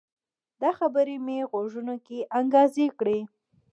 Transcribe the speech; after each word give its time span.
دا 0.61 0.69
خبرې 0.79 1.15
مې 1.25 1.37
غوږو 1.51 1.95
کې 2.07 2.17
انګازې 2.37 2.87
کړي 2.99 3.19